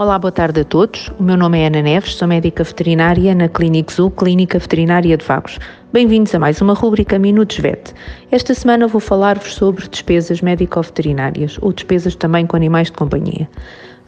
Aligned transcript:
Olá, 0.00 0.18
boa 0.18 0.32
tarde 0.32 0.60
a 0.60 0.64
todos. 0.64 1.12
O 1.18 1.22
meu 1.22 1.36
nome 1.36 1.60
é 1.60 1.66
Ana 1.66 1.82
Neves, 1.82 2.14
sou 2.14 2.26
médica 2.26 2.64
veterinária 2.64 3.34
na 3.34 3.50
Clínica 3.50 3.92
Zoo, 3.92 4.10
Clínica 4.10 4.58
Veterinária 4.58 5.14
de 5.14 5.22
Vagos. 5.22 5.58
Bem-vindos 5.92 6.34
a 6.34 6.38
mais 6.38 6.58
uma 6.62 6.72
rúbrica 6.72 7.18
Minutos 7.18 7.58
VET. 7.58 7.92
Esta 8.30 8.54
semana 8.54 8.86
vou 8.88 8.98
falar-vos 8.98 9.52
sobre 9.52 9.86
despesas 9.86 10.40
médico-veterinárias 10.40 11.58
ou 11.60 11.70
despesas 11.70 12.16
também 12.16 12.46
com 12.46 12.56
animais 12.56 12.86
de 12.86 12.94
companhia. 12.94 13.46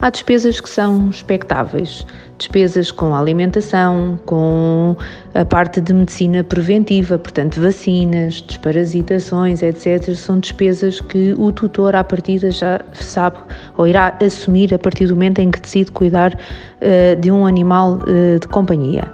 Há 0.01 0.09
despesas 0.09 0.59
que 0.59 0.69
são 0.69 1.09
expectáveis, 1.09 2.05
despesas 2.37 2.91
com 2.91 3.15
alimentação, 3.15 4.19
com 4.25 4.97
a 5.33 5.45
parte 5.45 5.79
de 5.79 5.93
medicina 5.93 6.43
preventiva, 6.43 7.17
portanto 7.17 7.61
vacinas, 7.61 8.41
desparasitações, 8.41 9.63
etc. 9.63 10.13
São 10.13 10.39
despesas 10.39 10.99
que 10.99 11.33
o 11.37 11.51
tutor 11.53 11.95
à 11.95 12.03
partida 12.03 12.51
já 12.51 12.81
sabe 12.93 13.37
ou 13.77 13.87
irá 13.87 14.17
assumir 14.21 14.73
a 14.73 14.79
partir 14.79 15.07
do 15.07 15.13
momento 15.13 15.39
em 15.39 15.49
que 15.49 15.61
decide 15.61 15.91
cuidar 15.91 16.33
uh, 16.33 17.19
de 17.21 17.31
um 17.31 17.45
animal 17.45 17.99
uh, 18.01 18.39
de 18.39 18.47
companhia. 18.49 19.09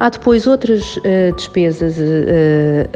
Há 0.00 0.10
depois 0.10 0.48
outras 0.48 0.96
uh, 0.96 1.34
despesas 1.36 1.96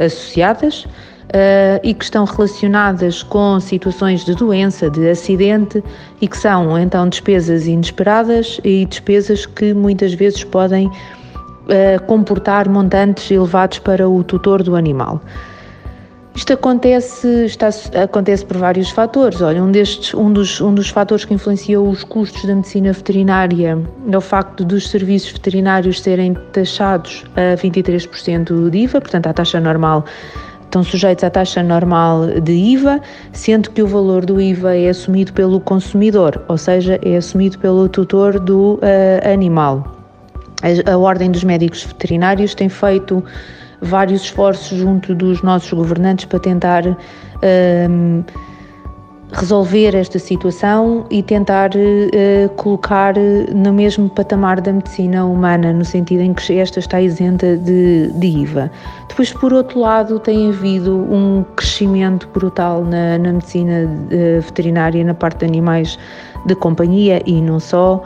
associadas, 0.05 0.87
uh, 1.29 1.81
e 1.83 1.95
que 1.95 2.05
estão 2.05 2.25
relacionadas 2.25 3.23
com 3.23 3.59
situações 3.61 4.25
de 4.25 4.35
doença, 4.35 4.91
de 4.91 5.09
acidente 5.09 5.83
e 6.21 6.29
que 6.29 6.37
são 6.37 6.79
então 6.79 7.09
despesas 7.09 7.67
inesperadas 7.67 8.61
e 8.65 8.85
despesas 8.87 9.47
que 9.47 9.75
muitas 9.75 10.15
vezes 10.15 10.45
podem 10.45 10.87
uh, 10.89 12.03
comportar 12.07 12.69
montantes 12.69 13.31
elevados 13.31 13.79
para 13.79 14.09
o 14.09 14.23
tutor 14.25 14.63
do 14.63 14.77
animal. 14.77 15.21
Isto 16.35 16.53
acontece, 16.53 17.47
está, 17.47 17.69
acontece 18.01 18.47
por 18.47 18.59
vários 18.59 18.91
fatores. 18.91 19.41
Olha, 19.41 19.61
um, 19.61 19.73
destes, 19.73 20.15
um, 20.15 20.33
dos, 20.33 20.61
um 20.61 20.73
dos 20.73 20.89
fatores 20.89 21.25
que 21.25 21.35
influenciou 21.35 21.89
os 21.89 22.05
custos 22.05 22.45
da 22.45 22.55
medicina 22.55 22.93
veterinária 22.93 23.77
é 24.09 24.17
o 24.17 24.21
facto 24.21 24.65
dos 24.65 24.89
serviços 24.89 25.33
veterinários 25.33 26.01
serem 26.01 26.35
taxados 26.53 27.25
a 27.35 27.57
23% 27.57 28.71
de 28.71 28.79
IVA, 28.79 29.01
portanto, 29.01 29.27
a 29.27 29.33
taxa 29.33 29.59
normal 29.59 30.05
estão 30.69 30.85
sujeitos 30.85 31.25
à 31.25 31.31
taxa 31.31 31.63
normal 31.63 32.27
de 32.43 32.53
IVA, 32.53 33.01
sendo 33.33 33.71
que 33.71 33.83
o 33.83 33.87
valor 33.87 34.25
do 34.25 34.41
IVA 34.41 34.77
é 34.77 34.91
assumido 34.91 35.33
pelo 35.33 35.59
consumidor, 35.61 36.45
ou 36.47 36.59
seja, 36.59 37.01
é 37.03 37.17
assumido 37.17 37.59
pelo 37.59 37.89
tutor 37.89 38.39
do 38.39 38.75
uh, 38.75 39.33
animal. 39.33 39.97
A, 40.63 40.93
a, 40.93 40.99
Ordem 40.99 41.31
dos 41.31 41.43
Médicos 41.43 41.85
Veterinários 41.85 42.55
tem 42.55 42.69
feito 42.69 43.25
vários 43.81 44.23
esforços 44.23 44.79
junto 44.79 45.15
dos 45.15 45.43
nossos 45.43 45.73
governantes 45.73 46.27
para 46.27 46.39
tentar. 46.39 46.87
Uh, 46.87 48.25
resolver 49.33 49.95
esta 49.95 50.19
situação 50.19 51.05
e 51.11 51.23
tentar 51.23 51.71
uh, 51.71 52.49
colocar 52.57 53.15
no 53.55 53.73
mesmo 53.73 54.09
patamar 54.09 54.61
da 54.61 54.73
medicina 54.73 55.25
humana, 55.25 55.73
no 55.73 55.85
sentido 55.85 56.23
em 56.23 56.33
que 56.33 56.59
esta 56.59 56.79
está 56.79 57.01
isenta 57.01 57.57
de, 57.57 58.11
de 58.13 58.27
IVA. 58.27 58.71
Depois, 59.09 59.33
por 59.33 59.53
outro 59.53 59.81
lado, 59.81 60.19
tem 60.19 60.49
havido 60.49 60.97
um 60.97 61.45
crescimento 61.57 62.29
brutal 62.33 62.85
na, 62.85 63.19
na 63.19 63.33
medicina 63.35 63.85
uh, 63.85 64.41
veterinária, 64.41 65.05
na 65.05 65.15
parte 65.15 65.41
de 65.41 65.47
animais 65.47 65.99
de 66.47 66.55
companhia 66.55 67.23
e 67.27 67.41
não 67.41 67.61
só. 67.61 68.03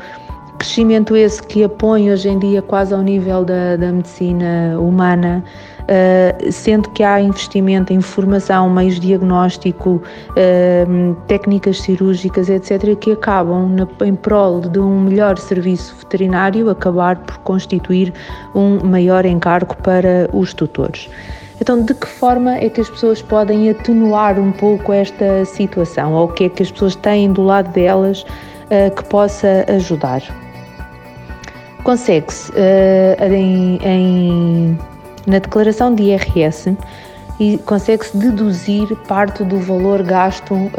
Crescimento 0.58 1.16
esse 1.16 1.42
que 1.42 1.64
apõe 1.64 2.12
hoje 2.12 2.28
em 2.28 2.38
dia 2.38 2.62
quase 2.62 2.94
ao 2.94 3.02
nível 3.02 3.44
da, 3.44 3.76
da 3.76 3.90
medicina 3.90 4.78
humana 4.78 5.42
uh, 5.82 6.52
sendo 6.52 6.90
que 6.90 7.02
há 7.02 7.20
investimento 7.20 7.92
em 7.92 8.00
formação, 8.00 8.68
meios 8.70 8.94
de 8.94 9.08
diagnóstico, 9.08 10.02
uh, 10.30 11.14
técnicas 11.26 11.80
cirúrgicas, 11.80 12.48
etc., 12.48 12.96
que 12.96 13.12
acabam 13.12 13.68
na, 13.68 14.06
em 14.06 14.14
prol 14.14 14.60
de 14.60 14.78
um 14.78 15.00
melhor 15.00 15.38
serviço 15.38 15.94
veterinário, 15.96 16.68
acabar 16.70 17.16
por 17.16 17.38
constituir 17.38 18.12
um 18.54 18.84
maior 18.84 19.24
encargo 19.24 19.76
para 19.76 20.28
os 20.32 20.54
tutores. 20.54 21.08
Então, 21.60 21.84
de 21.84 21.94
que 21.94 22.06
forma 22.06 22.56
é 22.56 22.68
que 22.68 22.80
as 22.80 22.90
pessoas 22.90 23.22
podem 23.22 23.70
atenuar 23.70 24.38
um 24.38 24.50
pouco 24.50 24.92
esta 24.92 25.44
situação? 25.44 26.12
Ou 26.12 26.24
o 26.24 26.28
que 26.28 26.44
é 26.44 26.48
que 26.48 26.62
as 26.62 26.72
pessoas 26.72 26.96
têm 26.96 27.32
do 27.32 27.42
lado 27.42 27.70
delas 27.72 28.22
uh, 28.22 28.94
que 28.96 29.04
possa 29.04 29.64
ajudar? 29.68 30.22
Consegue-se 31.84 32.50
uh, 32.52 33.32
em, 33.32 33.78
em 33.82 34.78
na 35.26 35.38
declaração 35.38 35.94
de 35.94 36.04
IRS 36.04 36.76
e 37.38 37.58
consegue-se 37.58 38.16
deduzir 38.16 38.94
parte 39.08 39.42
do 39.44 39.58
valor 39.58 40.02
gasto 40.02 40.54
uh, 40.54 40.70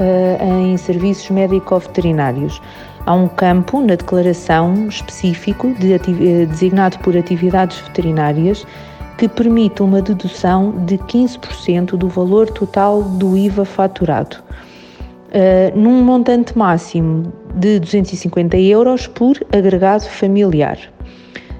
em 0.42 0.78
serviços 0.78 1.30
médico-veterinários. 1.30 2.62
Há 3.06 3.14
um 3.14 3.28
campo 3.28 3.82
na 3.82 3.96
declaração 3.96 4.88
específico 4.88 5.74
de 5.74 5.94
eh, 5.94 6.46
designado 6.46 6.98
por 7.00 7.18
atividades 7.18 7.78
veterinárias 7.80 8.66
que 9.18 9.28
permite 9.28 9.84
uma 9.84 10.02
dedução 10.02 10.72
de 10.86 10.98
15% 10.98 11.98
do 11.98 12.08
valor 12.08 12.50
total 12.50 13.04
do 13.04 13.36
IVA 13.36 13.66
faturado, 13.66 14.38
uh, 14.38 15.78
num 15.78 16.02
montante 16.02 16.58
máximo 16.58 17.32
de 17.54 17.80
250 17.80 18.58
euros 18.58 19.08
por 19.08 19.38
agregado 19.52 20.04
familiar. 20.04 20.78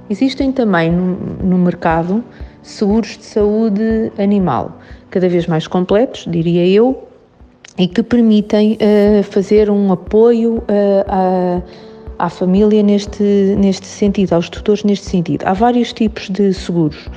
Existem 0.10 0.52
também 0.52 0.92
no, 0.92 1.16
no 1.44 1.58
mercado 1.58 2.24
seguros 2.62 3.18
de 3.18 3.26
saúde 3.26 4.12
animal, 4.18 4.80
cada 5.10 5.28
vez 5.30 5.48
mais 5.48 5.68
completos, 5.68 6.26
diria 6.30 6.66
eu, 6.68 7.08
e 7.78 7.88
que 7.88 8.04
permitem 8.04 8.74
uh, 8.74 9.24
fazer 9.24 9.70
um 9.70 9.92
apoio 9.92 10.58
uh, 10.58 10.64
à, 11.08 11.62
à 12.26 12.30
família 12.30 12.82
neste, 12.84 13.24
neste 13.58 13.86
sentido, 13.86 14.34
aos 14.34 14.50
tutores 14.50 14.84
neste 14.84 15.06
sentido. 15.06 15.44
Há 15.46 15.54
vários 15.54 15.92
tipos 15.92 16.30
de 16.30 16.54
seguros. 16.54 17.10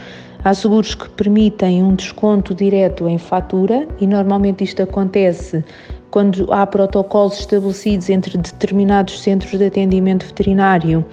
Há 0.45 0.55
seguros 0.55 0.95
que 0.95 1.09
permitem 1.11 1.83
um 1.83 1.95
desconto 1.95 2.55
direto 2.55 3.09
em 3.09 3.19
fatura 3.19 3.87
e 4.01 4.07
normalmente 4.07 4.63
isto 4.63 4.83
acontece 4.83 5.65
quando 6.11 6.53
há 6.53 6.67
protocolos 6.67 7.39
estabelecidos 7.39 8.09
entre 8.11 8.39
determinados 8.39 9.21
centros 9.21 9.59
de 9.59 9.67
atendimento 9.67 10.27
veterinário 10.27 11.05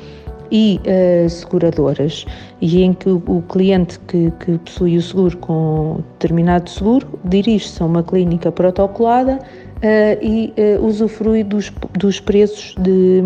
e 0.52 0.80
uh, 0.86 1.30
seguradoras, 1.30 2.26
e 2.62 2.84
em 2.84 2.94
que 2.94 3.10
o, 3.10 3.22
o 3.26 3.42
cliente 3.50 4.00
que, 4.02 4.32
que, 4.40 4.58
possui 4.60 4.98
o 4.98 5.02
seguro 5.02 5.38
com 5.38 6.04
determinado 6.14 6.70
seguro 6.70 7.08
dirige-se 7.26 7.82
a 7.82 7.88
uma 7.88 8.04
clínica 8.04 8.52
protocolada 8.52 9.40
uh, 9.40 10.24
e 10.24 10.54
uh, 10.78 10.86
usufrui 10.86 11.44
dos, 11.44 11.74
dos 11.98 12.20
preços 12.20 12.76
de, 12.80 13.24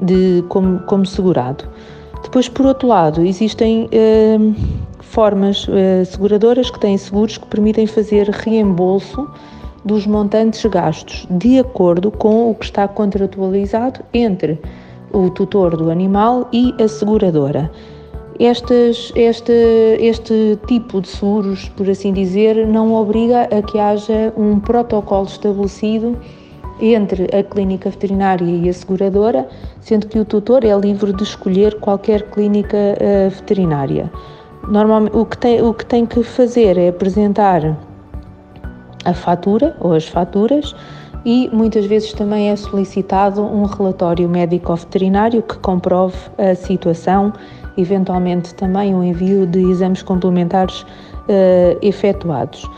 de 0.00 0.42
como, 0.48 0.80
como 0.80 1.04
segurado. 1.04 1.68
Depois, 2.22 2.48
por 2.48 2.66
outro 2.66 2.88
lado, 2.88 3.24
existem 3.24 3.88
formas 5.00 5.66
seguradoras 6.06 6.70
que 6.70 6.78
têm 6.78 6.98
seguros 6.98 7.38
que 7.38 7.46
permitem 7.46 7.86
fazer 7.86 8.28
reembolso 8.28 9.26
dos 9.84 10.06
montantes 10.06 10.64
gastos 10.66 11.26
de 11.30 11.58
acordo 11.58 12.10
com 12.10 12.50
o 12.50 12.54
que 12.54 12.64
está 12.64 12.86
contratualizado 12.86 14.00
entre 14.12 14.60
o 15.12 15.30
tutor 15.30 15.76
do 15.76 15.90
animal 15.90 16.48
e 16.52 16.74
a 16.82 16.88
seguradora. 16.88 17.70
Estes, 18.38 19.12
este, 19.14 19.52
este 20.00 20.58
tipo 20.66 21.00
de 21.00 21.08
seguros, 21.08 21.68
por 21.70 21.88
assim 21.90 22.12
dizer, 22.12 22.66
não 22.66 22.94
obriga 22.94 23.42
a 23.42 23.60
que 23.60 23.78
haja 23.78 24.32
um 24.36 24.58
protocolo 24.58 25.26
estabelecido 25.26 26.16
entre 26.80 27.24
a 27.36 27.42
clínica 27.42 27.90
veterinária 27.90 28.44
e 28.44 28.68
a 28.68 28.72
seguradora, 28.72 29.46
sendo 29.80 30.06
que 30.06 30.18
o 30.18 30.24
tutor 30.24 30.64
é 30.64 30.74
livre 30.74 31.12
de 31.12 31.22
escolher 31.22 31.78
qualquer 31.80 32.30
clínica 32.30 32.76
uh, 32.76 33.28
veterinária. 33.30 34.10
Normalmente, 34.66 35.16
o 35.16 35.26
que, 35.26 35.36
tem, 35.36 35.62
o 35.62 35.74
que 35.74 35.84
tem 35.84 36.06
que 36.06 36.22
fazer 36.22 36.78
é 36.78 36.88
apresentar 36.88 37.76
a 39.04 39.14
fatura 39.14 39.76
ou 39.80 39.92
as 39.92 40.06
faturas 40.06 40.74
e 41.24 41.50
muitas 41.52 41.84
vezes 41.86 42.12
também 42.12 42.50
é 42.50 42.56
solicitado 42.56 43.42
um 43.42 43.64
relatório 43.64 44.28
médico-veterinário 44.28 45.42
que 45.42 45.58
comprove 45.58 46.16
a 46.38 46.54
situação, 46.54 47.32
eventualmente 47.76 48.54
também 48.54 48.94
um 48.94 49.04
envio 49.04 49.46
de 49.46 49.60
exames 49.70 50.02
complementares 50.02 50.82
uh, 50.82 51.78
efetuados. 51.82 52.68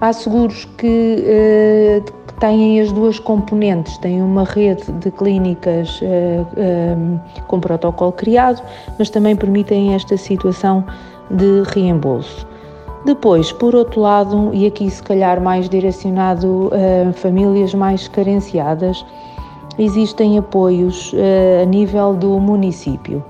Há 0.00 0.12
seguros 0.12 0.64
que, 0.76 1.24
uh, 1.24 2.12
que, 2.26 2.34
têm 2.40 2.80
as 2.80 2.90
duas 2.90 3.20
componentes, 3.20 3.96
têm 3.98 4.20
uma 4.20 4.44
rede 4.44 4.90
de 4.94 5.10
clínicas 5.12 6.00
uh, 6.00 7.20
com 7.46 7.60
protocolo 7.60 8.10
criado, 8.12 8.60
mas 8.98 9.08
também 9.08 9.36
permitem 9.36 9.94
esta 9.94 10.16
situação 10.16 10.84
de 11.30 11.62
reembolso. 11.68 12.53
Depois, 13.04 13.52
por 13.52 13.74
outro 13.74 14.00
lado, 14.00 14.50
e 14.54 14.66
aqui 14.66 14.88
se 14.88 15.02
calhar 15.02 15.38
mais 15.40 15.68
direcionado 15.68 16.70
a 16.72 17.12
famílias 17.12 17.74
mais 17.74 18.08
carenciadas, 18.08 19.04
existem 19.78 20.38
apoios 20.38 21.12
uh, 21.12 21.62
a 21.62 21.66
nível 21.66 22.14
do 22.14 22.40
município. 22.40 23.22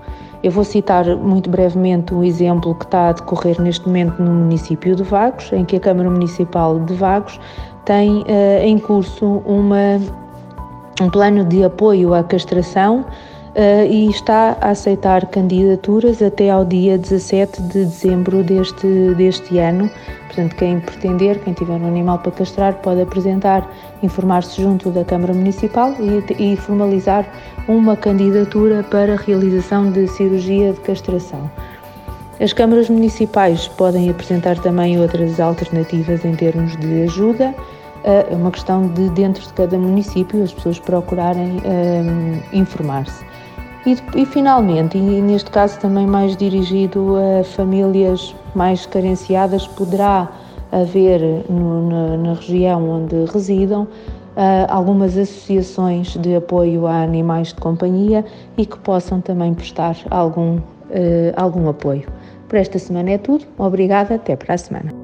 Eu 0.44 0.52
vou 0.52 0.62
citar 0.62 1.04
muito 1.16 1.50
brevemente 1.50 2.14
um 2.14 2.22
exemplo 2.22 2.74
que 2.74 2.84
está 2.84 3.08
a 3.08 3.12
decorrer 3.12 3.60
neste 3.60 3.86
momento 3.86 4.22
no 4.22 4.30
município 4.30 4.94
de 4.94 5.02
Vagos, 5.02 5.52
em 5.52 5.64
que 5.64 5.76
a 5.76 5.80
Câmara 5.80 6.08
Municipal 6.08 6.78
de 6.78 6.94
Vagos 6.94 7.40
tem 7.84 8.18
uh, 8.18 8.24
em 8.62 8.78
curso 8.78 9.42
uma, 9.44 10.00
um 11.00 11.10
plano 11.10 11.44
de 11.44 11.64
apoio 11.64 12.14
à 12.14 12.22
castração 12.22 13.04
e 13.88 14.10
está 14.10 14.56
a 14.60 14.70
aceitar 14.70 15.26
candidaturas 15.26 16.20
até 16.20 16.50
ao 16.50 16.64
dia 16.64 16.98
17 16.98 17.62
de 17.62 17.84
dezembro 17.84 18.42
deste, 18.42 19.14
deste 19.16 19.58
ano. 19.58 19.88
Portanto, 20.26 20.56
quem 20.56 20.80
pretender, 20.80 21.38
quem 21.38 21.52
tiver 21.52 21.80
um 21.80 21.86
animal 21.86 22.18
para 22.18 22.32
castrar, 22.32 22.74
pode 22.82 23.00
apresentar, 23.00 23.70
informar-se 24.02 24.60
junto 24.60 24.90
da 24.90 25.04
Câmara 25.04 25.32
Municipal 25.32 25.94
e, 26.00 26.52
e 26.52 26.56
formalizar 26.56 27.24
uma 27.68 27.96
candidatura 27.96 28.82
para 28.82 29.14
realização 29.14 29.90
de 29.90 30.08
cirurgia 30.08 30.72
de 30.72 30.80
castração. 30.80 31.48
As 32.40 32.52
câmaras 32.52 32.90
municipais 32.90 33.68
podem 33.68 34.10
apresentar 34.10 34.58
também 34.58 35.00
outras 35.00 35.38
alternativas 35.38 36.24
em 36.24 36.34
termos 36.34 36.76
de 36.76 37.02
ajuda. 37.02 37.54
É 38.02 38.34
uma 38.34 38.50
questão 38.50 38.88
de, 38.88 39.08
dentro 39.10 39.42
de 39.46 39.52
cada 39.52 39.78
município, 39.78 40.42
as 40.42 40.52
pessoas 40.52 40.80
procurarem 40.80 41.62
um, 41.64 42.40
informar-se. 42.52 43.24
E, 43.86 43.96
e, 44.16 44.24
finalmente, 44.24 44.96
e 44.96 45.00
neste 45.00 45.50
caso 45.50 45.78
também 45.78 46.06
mais 46.06 46.36
dirigido 46.36 47.16
a 47.16 47.44
famílias 47.44 48.34
mais 48.54 48.86
carenciadas, 48.86 49.66
poderá 49.66 50.28
haver 50.72 51.44
no, 51.50 51.88
na, 51.88 52.16
na, 52.16 52.34
região 52.34 52.88
onde 52.88 53.30
residam 53.30 53.82
uh, 53.82 53.88
algumas 54.68 55.16
associações 55.18 56.16
de 56.16 56.34
apoio 56.34 56.86
a 56.86 57.02
animais 57.02 57.48
de 57.48 57.56
companhia 57.56 58.24
e 58.56 58.64
que 58.64 58.78
possam 58.78 59.20
também 59.20 59.52
prestar 59.52 59.96
algum, 60.10 60.56
uh, 60.56 60.62
algum 61.36 61.68
apoio. 61.68 62.08
Por 62.48 62.56
esta 62.56 62.78
semana 62.78 63.10
é 63.10 63.18
tudo. 63.18 63.44
Obrigada, 63.58 64.14
até 64.14 64.34
para 64.34 64.54
a 64.54 64.58
semana. 64.58 65.03